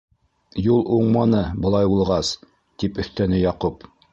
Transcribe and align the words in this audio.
-Юл 0.67 0.81
уңманы 0.95 1.43
былай 1.65 1.91
булғас,- 1.93 2.35
тип 2.85 2.99
өҫтәне 3.05 3.47
Яҡуп. 3.47 3.91